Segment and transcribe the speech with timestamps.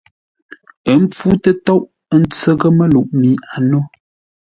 [0.91, 1.81] Ə́ pfú tə́tóʼ,
[2.13, 3.79] ə́ ntsə́ghʼə́ məluʼ mi a nó.